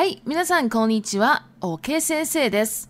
[0.00, 2.88] はい、皆さんこんにちは、おけ先生です。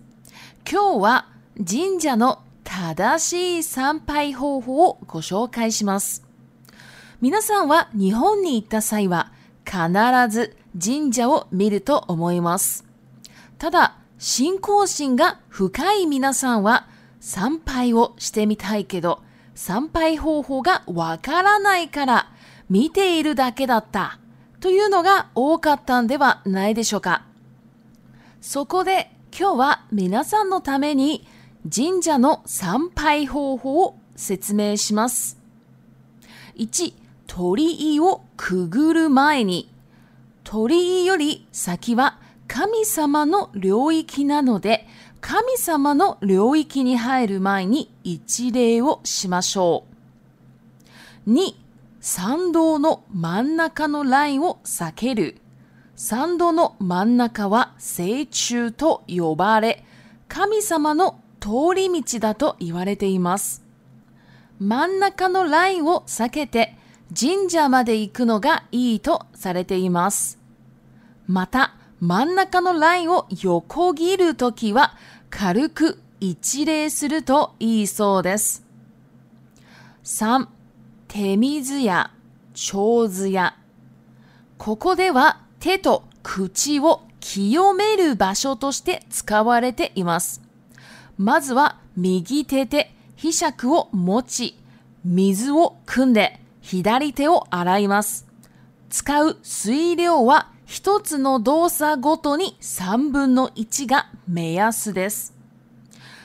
[0.65, 6.25] 今日は神社の正しい参拝方法をご紹介します。
[7.21, 9.33] 皆さんは日本に行った際は
[9.67, 9.91] 必
[10.33, 12.85] ず神社を見ると思います。
[13.59, 16.87] ただ、信仰心が深い皆さんは
[17.19, 19.21] 参拝をしてみたいけど、
[19.57, 22.29] 参拝方法がわからないから
[22.69, 24.21] 見ているだけだった
[24.61, 27.25] というのが多かったんではないでしょうか。
[28.43, 31.27] そこで今日は皆さんのために
[31.75, 35.39] 神社の参拝方法を説明します。
[36.57, 36.93] 1、
[37.27, 39.71] 鳥居をくぐる前に、
[40.45, 44.87] 鳥居より先は神様の領域なので、
[45.23, 49.85] 神様の領域に入る前に一礼をしましょ
[51.27, 51.31] う。
[51.33, 51.55] 2、
[52.01, 55.37] 参道の真ん中のラインを避ける。
[55.97, 59.85] 参道の真ん中は聖中と呼ばれ、
[60.29, 63.63] 神様の通り道だと言われています。
[64.59, 66.75] 真ん中のラインを避けて
[67.19, 70.39] 神社まで行くのがいいとされています。
[71.27, 74.95] また、真ん中のラインを横切るときは
[75.29, 78.65] 軽く一礼するといいそうです。
[80.03, 80.49] 3
[81.11, 82.13] 手水や
[82.55, 83.57] 長図や
[84.59, 90.41] ここでは手と口を清める場所として使われています。
[91.19, 94.57] まずは右手で被尺を持ち、
[95.05, 98.25] 水を汲んで左手を洗います。
[98.91, 105.35] 使う水量は一つの動作ごとに3分の1が目安です。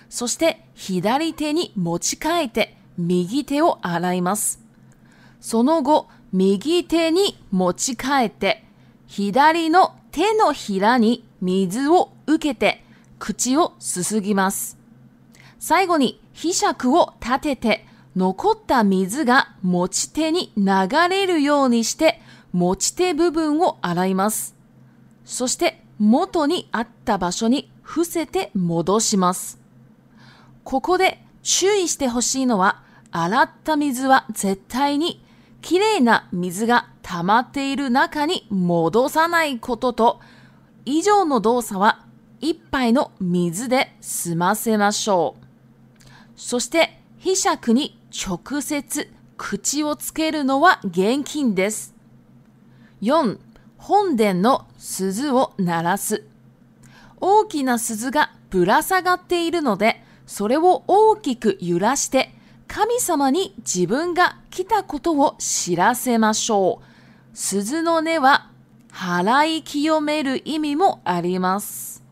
[0.09, 4.63] そして左手に持ち替えて右手を洗います。
[5.45, 8.63] その後、右手に持ち替えて、
[9.05, 12.83] 左の手のひらに水を受けて、
[13.19, 14.79] 口をすすぎます。
[15.59, 17.85] 最後に、被尺を立てて、
[18.15, 20.65] 残った水が持ち手に流
[21.11, 22.19] れるようにして、
[22.51, 24.55] 持ち手部分を洗います。
[25.25, 29.59] そして、元にあった場所に伏せて戻します。
[30.63, 35.21] ここで注意してほしいのは、洗った水は絶対に
[35.65, 40.19] きれいな水が溜まっている中に戻さないことと、
[40.85, 42.05] 以上の動作は
[42.41, 45.45] 1杯の水で済ませましょう。
[46.35, 51.95] そして、被釈に直接口をつけるのは厳禁です。
[53.01, 53.39] 4、
[53.79, 56.25] 本殿の鈴を鳴らす。
[57.19, 62.34] 大きな鈴がぶら下がっているので、それを大きく揺らして
[62.75, 66.85] 神様に自分が来たことを知らせましょう。
[67.33, 68.49] 鈴の音は
[68.91, 72.03] 払い清める意味もあります。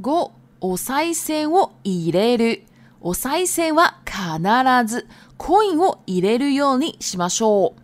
[0.00, 0.30] 5、
[0.60, 2.64] お賽銭を入れる。
[3.00, 7.80] お賽銭は必ずコインを入れるようにしましょう。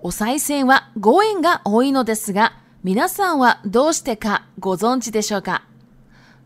[0.00, 2.54] お賽銭は5円が多いのですが、
[2.84, 5.66] 皆さんはどうしてかご存知でしょうか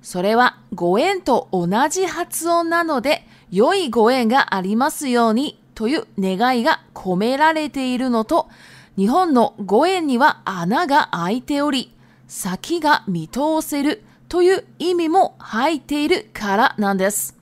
[0.02, 8.48] それは5円と同じ発音なので、良いご縁がありますようにという願いが込められているのと、
[8.96, 11.92] 日本のご縁には穴が開いており、
[12.26, 17.36] 先が見通せるという意味も入っているからなんです。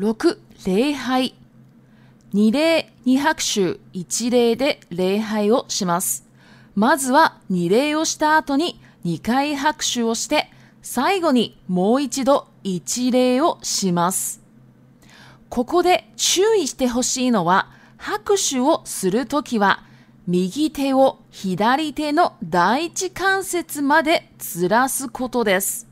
[0.00, 1.34] 6、礼拝。
[2.32, 6.26] 二礼二拍手一礼で礼拝をします。
[6.74, 10.50] まずは二礼をした後に二回拍手をして、
[10.82, 14.47] 最後にもう一度一礼をします。
[15.48, 19.82] ここで注意してほしいのは、拍手をするときは、
[20.26, 25.86] 右手を左手の第一関節までずらすことです。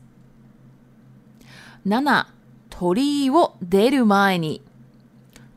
[1.87, 2.27] 7、
[2.69, 4.61] 鳥居を出る前に。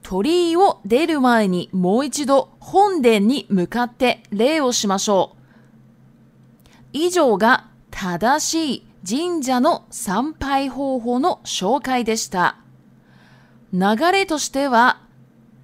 [0.02, 6.66] 鳥居を出る前にもう一度本殿に向かって礼をしましょう。
[6.92, 12.59] 以上が正しい神社の参拝方法の紹介でした。
[13.72, 14.98] 流れとしては、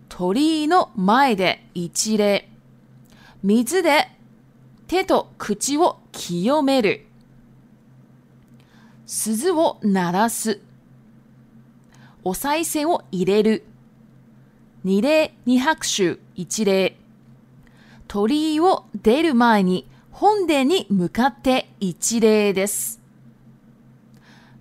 [0.09, 2.49] 鳥居の前で一礼。
[3.43, 4.09] 水で
[4.87, 7.05] 手と口を清める。
[9.07, 10.61] 鈴を鳴らす。
[12.23, 13.65] お賽銭を入れる。
[14.85, 16.97] 二礼二拍手一礼。
[18.07, 23.01] 鳥居を出る前に本殿に向かって一礼です。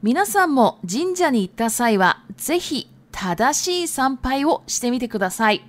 [0.02, 5.64] 皆さんも神社に行った際はぜひ正しい参拝をしてみてください。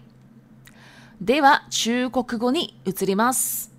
[1.21, 3.71] では中国語に移ります。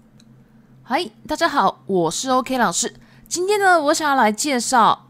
[0.84, 2.94] はい，大家好，我是 OK 老师。
[3.28, 5.06] 今天呢，我想要来介绍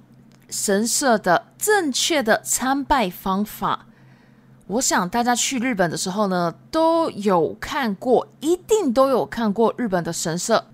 [0.50, 3.86] 神社的正确的参拜方法。
[4.66, 10.66] 我想大家去日本的时候呢，都有看过，一定都有看过日本的神社，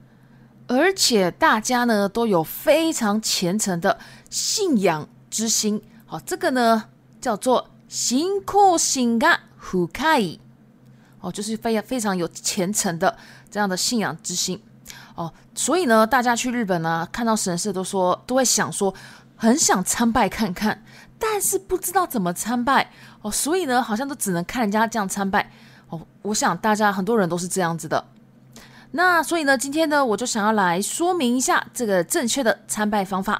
[0.67, 3.99] 而且大家呢都有非常虔诚的
[4.29, 5.81] 信仰之心。
[6.07, 6.85] 好，这个呢
[7.21, 7.67] 叫做。
[7.95, 10.19] 辛苦心感，护开，
[11.19, 13.15] 哦，就是非常非常有虔诚的
[13.51, 14.59] 这样的信仰之心，
[15.13, 18.91] 哦，所以呢，大家去日本呢，看到神社都说都会想说
[19.35, 20.83] 很想参拜看看，
[21.19, 22.89] 但是不知道怎么参拜，
[23.21, 25.51] 哦，所以呢，好像都只能看人家这样参拜，
[25.89, 28.03] 哦，我想大家很多人都是这样子的，
[28.89, 33.39] 那所以呢，今天呢，我就想要来说明一下这个正确的参拜方法。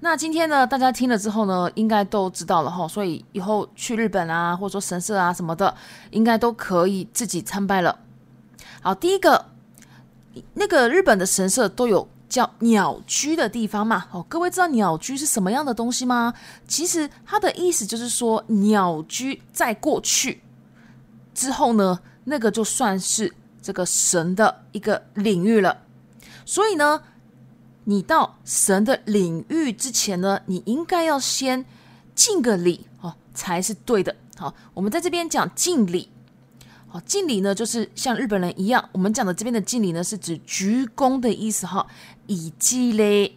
[0.00, 2.86] 那今天呢，大家听了之后呢，应该都知道了哈。
[2.86, 5.74] 所以以后去日本啊，或者说神社啊什么的，
[6.10, 7.98] 应该都可以自己参拜了。
[8.82, 9.46] 好，第一个，
[10.54, 14.04] 那个日本的神社都有叫鸟居的地方嘛。
[14.12, 16.34] 哦，各位知道鸟居是什么样的东西吗？
[16.68, 20.42] 其实它的意思就是说，鸟居在过去
[21.32, 23.32] 之后呢，那个就算是
[23.62, 25.74] 这个神的一个领域了。
[26.44, 27.00] 所以呢。
[27.88, 31.64] 你到神的领域之前呢，你应该要先
[32.16, 34.14] 敬个礼哦，才是对的。
[34.36, 36.08] 好，我们在这边讲敬礼。
[36.88, 41.86] 好，敬礼呢，就是像日本人一样，我们讲的这边的敬礼呢，是指鞠躬的意思哈。
[42.26, 43.36] 以及嘞，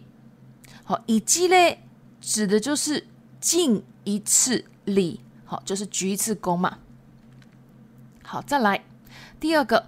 [0.82, 1.82] 好，以及嘞，
[2.20, 3.06] 指的就是
[3.40, 6.78] 敬一次礼，好，就是鞠一次躬嘛。
[8.24, 8.82] 好，再来
[9.38, 9.86] 第二个。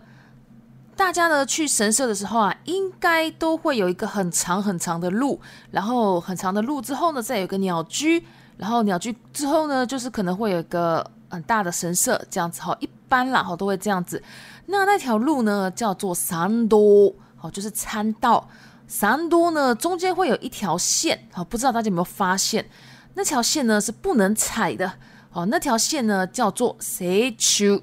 [0.96, 5.40] 大家呢去神社的时候啊，应该都会有一个很长很长的路，
[5.70, 8.22] 然后很长的路之后呢，再有个鸟居，
[8.58, 12.60] 然后鸟居之后呢，就是可能会有一个很大的神社这样子。
[12.60, 12.76] 哈。
[12.80, 14.22] 一般啦，好都会这样子。
[14.66, 18.48] 那那条路呢叫做三多，好就是参道。
[18.86, 22.68] 三多呢中间会有一条线，好不知道大家有没有发现，
[23.14, 24.92] 那条线呢是不能踩的。
[25.30, 27.80] 好，那条线呢叫做“谁丘。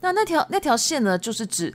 [0.00, 1.74] 那那条那条线呢就是指。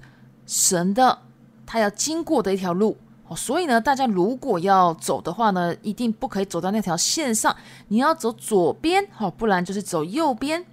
[0.52, 1.18] 神的，
[1.66, 2.98] 他要经过的一条路
[3.30, 7.56] 哦，所以呢，大家如果要走的话呢，一定不可以走到那条线上，
[7.88, 10.66] 你要走左边哦，不然就是走右边。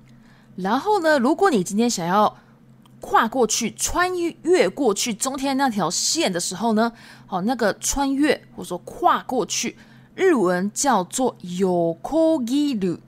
[0.56, 2.36] 然后呢，如果你今天想要
[3.00, 4.10] 跨过去、穿
[4.42, 6.92] 越过去中天那条线的时候呢，
[7.28, 9.76] 哦，那个穿越或者说跨过去，
[10.16, 12.98] 日文叫做“有空 r u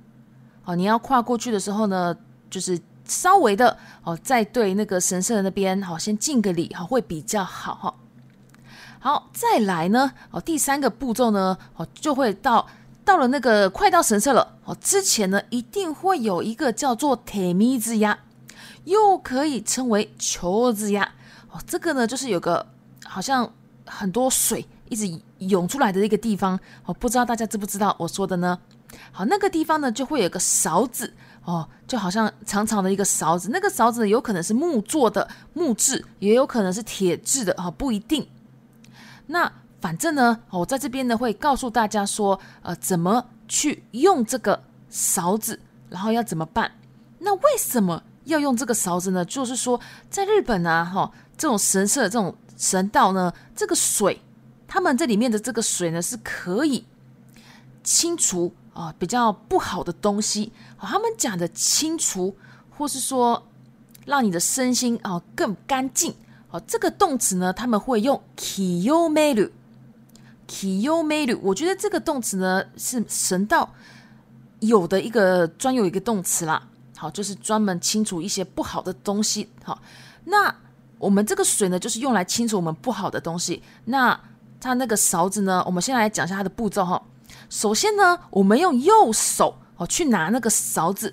[0.67, 2.17] 哦，你要跨过去的时候呢，
[2.49, 2.81] 就是。
[3.11, 7.95] 稍微的哦，再对那个神社那边好，先敬个礼哈，会比较好哈。
[9.01, 12.67] 好，再来呢哦，第三个步骤呢哦，就会到
[13.05, 14.75] 到了那个快到神社了哦。
[14.81, 18.17] 之前呢，一定会有一个叫做铁米之鸭，
[18.85, 21.03] 又可以称为球之鸭
[21.51, 21.59] 哦。
[21.67, 22.65] 这个呢，就是有个
[23.05, 23.53] 好像
[23.87, 26.95] 很多水一直涌出来的一个地方哦。
[26.95, 28.57] 不知道大家知不知道我说的呢？
[29.12, 31.12] 好，那个地方呢，就会有个勺子。
[31.45, 38.26] 哦，就好像长长的一个勺子，那个勺子有可能是木做的，木制也有可能是铁制的哦，不一定。
[39.26, 39.50] 那
[39.81, 44.61] 反正呢，我在这边呢会告诉大家说，呃，怎么去用这个
[44.91, 46.71] 勺子，然后要怎么办？
[47.21, 49.25] 那为什么要用这个勺子呢？
[49.25, 54.21] 就是说，在日本啊，哈，这种神社这种神道呢，这个水，
[54.69, 56.85] 他们这里面的这个水呢是可以
[57.83, 58.53] 清除。
[58.73, 62.35] 啊，比较不好的东西，他们讲的清除，
[62.77, 63.43] 或是说
[64.07, 66.15] 让你的身心啊更干净，
[66.49, 69.50] 好，这个动词呢，他们会用 kyomaru
[70.49, 73.69] kyomaru，我觉得这个动词呢是神道
[74.61, 79.49] 有的一个专有一个动词啦，好，就是专门清除一些不好的东西。
[79.65, 79.81] 好，
[80.25, 80.55] 那
[80.99, 83.62] 我们这个水呢，就是用来清除我们不好的东西。
[83.87, 84.19] 那
[84.61, 87.00] 它那个勺子呢，我们先来讲一下它的步骤哈。
[87.50, 91.12] 首先呢，我们用右手哦去拿那个勺子，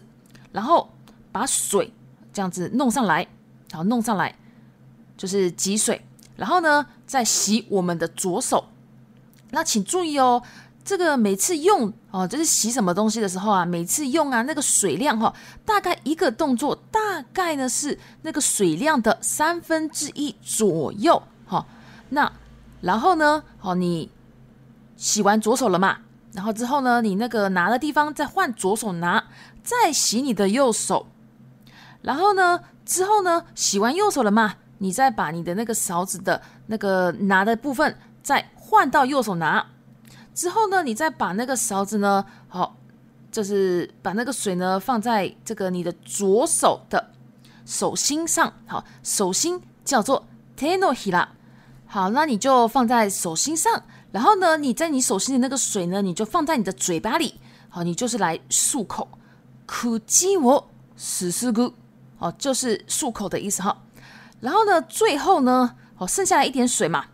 [0.52, 0.88] 然后
[1.32, 1.92] 把水
[2.32, 3.28] 这样子弄上来，
[3.72, 4.34] 好弄上来
[5.18, 6.00] 就是挤水。
[6.36, 8.64] 然后呢，再洗我们的左手。
[9.50, 10.44] 那请注意哦，
[10.86, 15.34] 这个每次用哦，就是洗什么东西的时候啊，每次用啊，那个水量哈，
[15.66, 21.20] 大概一个动作，大概呢是那个水量的三分之一左右。
[21.50, 21.66] 哦。
[22.10, 22.32] 那
[22.82, 24.12] 然后呢，好你
[24.98, 25.98] 洗完左手了嘛？
[26.38, 29.24] 然后之后呢，你那个拿的地方再换左手拿，
[29.64, 31.08] 再洗你的右手。
[32.04, 39.66] 然后呢，之后呢，洗完右手了嘛，你再把你的那个勺子的那个拿的部分再换到右手拿。
[40.36, 42.76] 之后呢，你再把那个勺子呢，好，
[43.32, 47.04] 就是把那个水呢放在这个你的左手的
[47.66, 48.54] 手心上。
[48.68, 50.24] 好，手心叫做
[50.56, 51.28] teno h i l a
[51.88, 53.82] 好，那你就放在手心上。
[54.12, 59.08] 然后呢，你在你手心里那个水呢，你就放在你的嘴巴里，好，你就是来漱口。
[59.66, 61.74] 苦鸡我死是哥，
[62.20, 63.78] 哦，就是漱口的意思哈。
[64.40, 67.06] 然后呢，最后呢，哦，剩下来一点水嘛，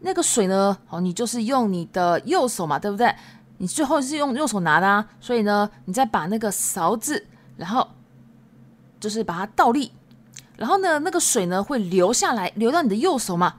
[0.00, 3.14] 那个水呢，哦，你就是用你的右手嘛，对不对？
[3.58, 7.24] 你最后是用右手拿的，啊，所以呢，你再把那个勺子，
[7.56, 7.88] 然后
[9.00, 9.90] 就是把它倒立，
[10.58, 13.54] 然后呢，那个水呢会流下来，流到你的右手嘛。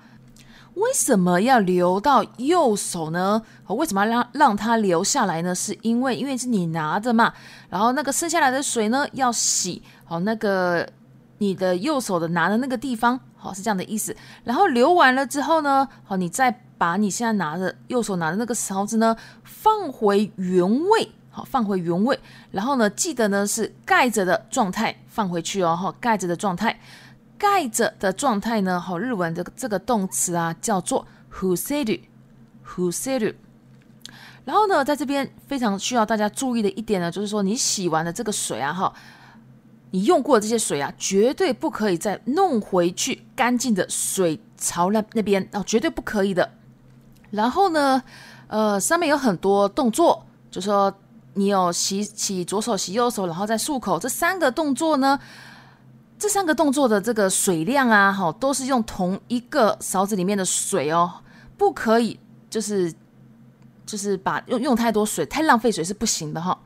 [0.77, 3.41] 为什么要留到右手呢？
[3.67, 5.53] 为什么要让让它留下来呢？
[5.53, 7.33] 是因为因为是你拿的嘛。
[7.69, 10.87] 然后那个剩下来的水呢，要洗好那个
[11.39, 14.15] 你的右手的拿的那个地方，好是这样的意思。
[14.43, 22.17] 然后流完了之后呢，好你再把你现在拿的右手拿的那个勺子呢放回原位，好放回原位。
[22.51, 26.79] 然后呢，记得呢是盖着的状态放回去哦，哈盖着的状态。
[27.37, 28.79] 盖着的状态呢？
[28.79, 33.35] 好，日文的这个动词啊，叫做 “hu seru”，“hu seru”。
[34.45, 38.91] 然后呢，在这边非常需要大家注意的一点呢，就是说你洗完的这个水啊，哈，
[39.91, 46.51] 你用过的这些水啊，绝对不可以再弄回去干净的水槽那那边，哦，绝对不可以的。
[47.31, 48.01] 然后呢，
[48.47, 50.93] 呃，上面有很多动作，就说
[51.33, 55.19] 你有洗洗左手，洗右手，然后再漱口，这三个动作呢。
[56.19, 61.11] 这三个动作的这个水量啊，哈，都是用同一个勺子里面的水哦，
[61.57, 62.19] 不可以，
[62.49, 62.91] 就是
[63.85, 66.57] 就是把用用太多水，太浪费水是不行的哈。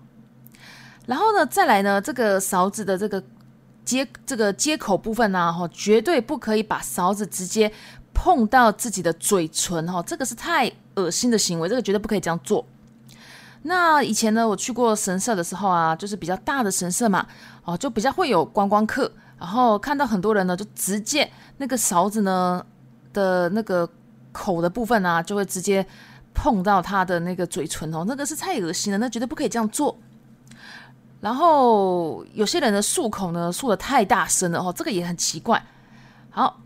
[1.06, 3.22] 然后呢，再来呢，这个勺子的这个
[3.84, 7.70] 接这个接口部分呢，哈，绝对不可以把勺子直接
[8.14, 12.66] 碰到自己的嘴唇哈，这个是太恶心的行为，这个绝对不可以这样做。
[13.64, 17.28] 那以前呢，我去过神社的时候啊，就是比较大的神社嘛，
[17.66, 19.12] 哦，就比较会有观光客。
[19.42, 22.64] 然后看到很多人呢，就直接那个勺子呢
[23.12, 23.90] 的那个
[24.32, 25.84] 口的部分呢，就会直接
[26.32, 29.98] 碰到他的那个嘴唇哦，那个是太恶心了，那绝对不可以这样做。
[31.22, 35.60] 然后有些人的漱口呢，漱的太大声了哦，这个也很奇怪。
[36.30, 36.62] 好，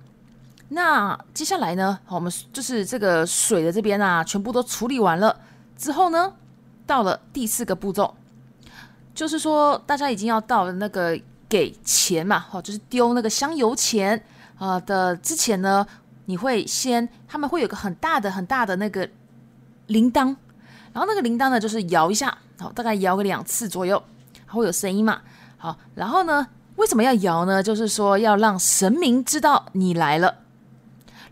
[0.68, 5.34] 那接下来呢，我们就是这个水的这边啊，全部都处理完了
[5.78, 6.34] 之后呢，
[6.86, 8.14] 到了第四个步骤，
[9.14, 11.18] 就是说大家已经要到了那个。
[11.48, 14.22] 给钱嘛，哦，就是丢那个香油钱
[14.58, 15.16] 啊的。
[15.18, 15.86] 之前呢，
[16.26, 19.08] 你会先，他们会有个很大的、很大的那个
[19.88, 20.28] 铃铛，
[20.94, 24.02] 然后那个铃铛呢，就是摇一下，好，大概摇个两次左右，
[24.48, 25.22] 它会有声音嘛。
[25.58, 27.62] 好，然后呢，为什么要摇呢？
[27.64, 30.36] 就是说要让神明知道你来了。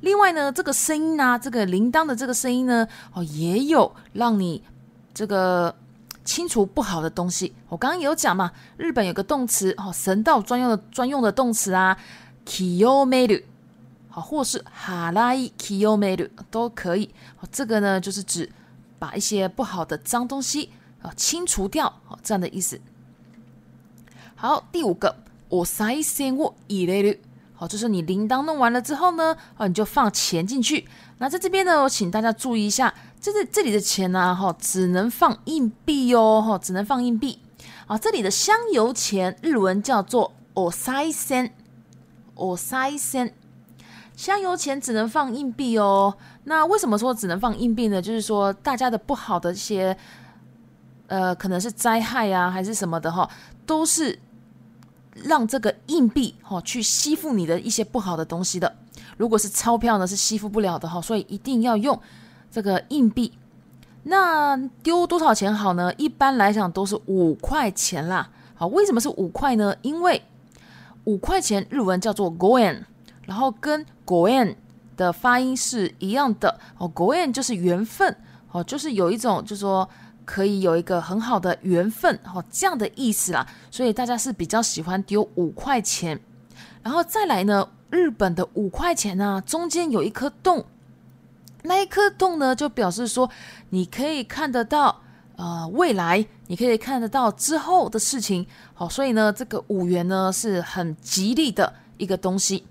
[0.01, 4.63] 另外呢，这个声音啊，这个铃铛的这个声音呢，哦，也有让你
[5.13, 5.74] 这个。
[6.24, 11.98] 清除不好的东西，我刚刚有讲嘛，日本有个动词哦，神道专用的专用的动词啊
[12.46, 13.44] ，kyomaru，i
[14.10, 17.10] 好，或是 harai kyomaru i 都可以，
[17.51, 18.50] 这个呢就是指
[19.00, 20.70] 把一些不好的脏东西
[21.01, 21.92] 啊清除掉，
[22.24, 22.80] 这样的意思。
[24.36, 25.15] 好，第五个
[25.50, 27.18] 我 s a i sen o ireru，
[27.56, 30.86] 好，就是你铃铛弄完了之后呢，啊，你就放钱进去。
[31.18, 32.94] 那在这边呢，我请大家注意一下。
[33.24, 37.39] 这是这里的钱呢，哈，只能放硬币哟，哈，只能放硬币。
[37.88, 41.51] 啊，这里的香油钱日文叫做オサイセン，
[42.36, 43.34] オサ s セ n
[44.18, 46.13] 香油钱只能放硬币哦。
[46.44, 48.01] 那为什么说只能放硬币呢？
[48.01, 49.98] 就是说大家的不好的一些，
[51.08, 53.30] 呃，可能是灾害啊，还是什么的哈，
[53.65, 54.20] 都是
[55.24, 58.75] 让这个硬币哈去吸附你的一些不好的东西的。
[59.15, 61.98] 如果是钞票呢，是吸附不了的哈，所以一定要用。
[62.53, 63.33] 这个硬币，
[64.03, 65.91] 那丢多少钱好呢？
[65.98, 68.29] 一般来讲都是五块钱啦。
[68.53, 69.75] 好，为什么是五块呢？
[69.81, 70.22] 因为
[71.05, 72.83] 五块钱日文叫做 “goen”，
[73.25, 74.55] 然后跟 “goen”
[74.95, 76.88] 的发音是一样的哦。
[76.93, 78.15] goen 就是缘分
[78.51, 79.89] 哦，就是有一种就说
[80.24, 83.43] 可以有一个很好的缘分哦这样的意思啦。
[83.72, 86.19] 所以大家是比较喜欢丢五块钱，
[86.83, 90.63] 然后再来呢，日本的五块钱呢，中间有一颗洞。
[91.63, 93.29] 那一颗洞呢，就表示说，
[93.70, 95.00] 你可以看得到，
[95.38, 98.46] 呃，未来，你可以看得到之后的事情。
[98.74, 102.65] 好，所以呢，这个五元呢是很吉利的一个东西，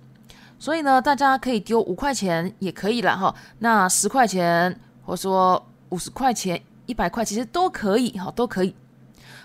[0.58, 3.34] 所以呢，大家可以丢五块钱也可以了哈。
[3.60, 8.74] 那十块钱，或者说五十块钱、一百块，其实都可以哈，都可以。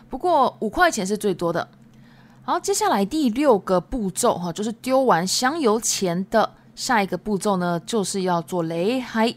[0.10, 1.66] 不过五块钱是最多的。
[2.44, 6.54] 好，接下来第六个步骤哈，就是丢完香油钱的。
[6.77, 9.34] 下一个步骤呢，就是要做雷嗨，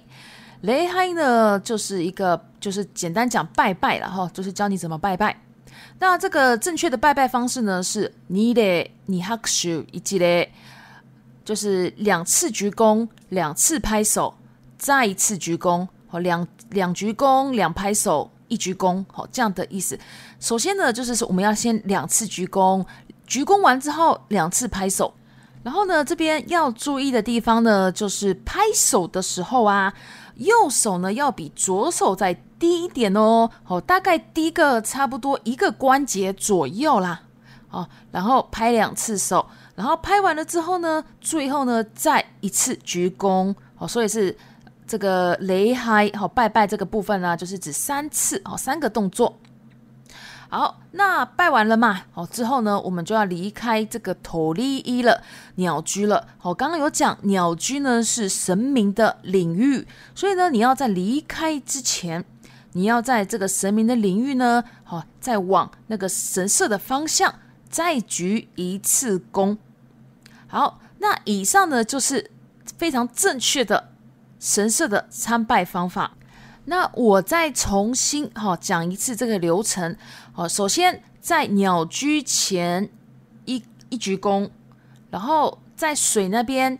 [0.60, 5.34] 雷嗨呢，就是一个就是简单讲拜拜了哈，就是教你怎么拜拜。
[5.98, 10.52] 那这个正确的拜拜方式呢，是你得你哈咻，一记嘞，
[11.42, 14.34] 就是两次鞠躬，两次拍手，
[14.76, 19.98] 再一次鞠躬，好两两鞠躬两拍手一鞠躬，好这样的意思。
[20.38, 22.84] 首先呢，就是说我们要先两次鞠躬，
[23.26, 25.14] 鞠躬完之后两次拍手。
[25.62, 29.92] 然后呢，这边要注意的地方呢，就是拍手的时候啊，
[30.36, 37.20] 右手呢要比左手再低一点哦，哦，大概低个差不多一个关节左右啦，
[37.70, 44.34] 哦，然后拍两次手，然后拍完了之后呢，最后呢，再一次鞠躬，哦，所以是
[44.86, 49.38] 这个雷嗨好拜拜这个部分呢，就是指三次哦，三个动作。
[50.52, 52.00] 好，那拜完了嘛？
[52.10, 55.22] 好，之后呢，我们就要离开这个陀利伊了，
[55.54, 56.26] 鸟居了。
[56.38, 62.24] 好，刚刚有讲鸟居呢是神明的领域，所以呢，你要在离开之前，
[62.72, 67.32] 你要在这个神明的领域呢，好，再往那个神社的方向
[67.68, 69.56] 再鞠一次躬。
[70.48, 72.28] 好，那以上呢就是
[72.76, 73.90] 非常正确的
[74.40, 76.14] 神社的参拜方法。
[76.70, 79.96] 那我再重新哈讲一次这个流程，
[80.32, 82.88] 好，首先在鸟居前
[83.44, 84.48] 一一鞠躬，
[85.10, 86.78] 然后在水那边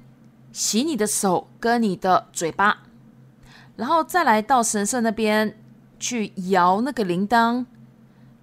[0.52, 2.82] 洗你的手跟你的嘴巴，
[3.74, 5.58] 然后再来到神社那边
[5.98, 7.66] 去摇那个铃铛，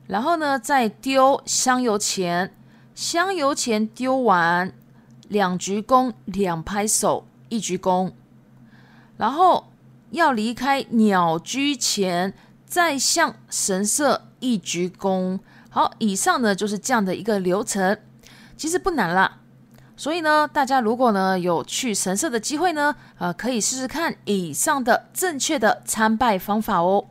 [0.07, 2.53] 然后呢再丢香油钱，
[2.93, 4.73] 香油钱丢完
[5.29, 8.11] 两鞠躬，两拍手一鞠躬，
[9.15, 9.63] 然后。
[10.11, 12.33] 要离开鸟居前，
[12.65, 15.39] 再向神社一鞠躬。
[15.69, 17.97] 好，以上呢就是这样的一个流程，
[18.55, 19.39] 其实不难啦。
[19.97, 27.07] 所以呢，大家如果呢有去神社的机会呢，呃，可以试试看以上的正确的参拜方法哦。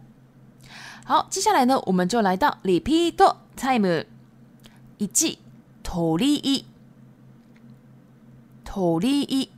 [1.04, 4.04] 好，接下来呢，我们就来到里皮多 time，
[4.98, 5.38] 一记
[5.82, 6.64] 土立一
[8.64, 9.50] 土立一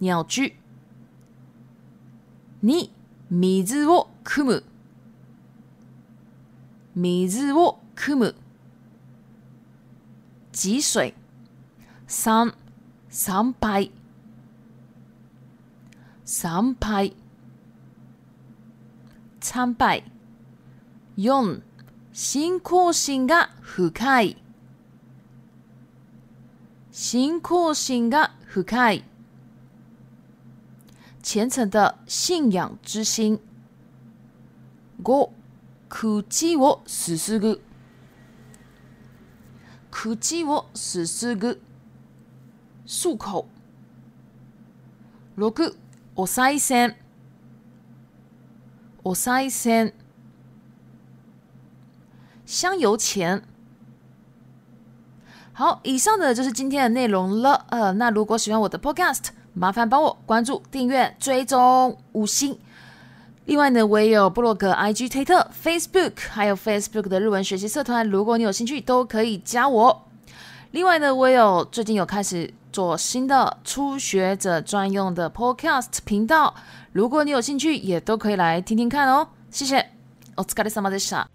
[0.00, 0.56] 鸟居。
[2.64, 2.90] に
[3.30, 4.64] 水を汲む
[6.96, 8.34] 水を汲む
[10.50, 11.12] 治水
[12.06, 12.54] 三
[13.10, 13.90] 参拝
[16.24, 17.14] 参拝
[19.40, 20.02] 参拝
[21.18, 21.60] 四
[22.14, 24.36] 信仰心が深い
[26.90, 29.04] 信仰心が深い
[31.24, 33.40] 虔诚的信仰之心。
[35.06, 35.32] 五、
[35.88, 37.58] 口技我实施个，
[39.90, 41.56] 口技我实施个
[42.86, 43.48] 漱口。
[45.34, 45.50] 六、
[46.14, 46.98] 我塞线，
[49.04, 49.94] 我塞线
[52.44, 53.42] 香油钱。
[55.54, 57.64] 好，以上的就是今天的内容了。
[57.70, 59.28] 呃，那如果喜欢我的 Podcast。
[59.54, 62.58] 麻烦帮我关注、订阅、追踪五星。
[63.46, 70.02] 另外呢，我也有部落格、IG、推特、Facebook，还有 Facebook 的日文学习社团，如果你有兴趣，都可以加我。
[70.72, 76.52] 另外呢，我也有最近有开始做新的初学者专用的 Podcast 频道，
[76.92, 79.28] 如果你有兴趣，也都可以来听听看哦。
[79.52, 81.28] 谢谢。